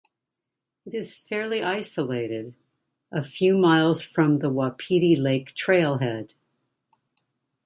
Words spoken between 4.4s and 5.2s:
Wapiti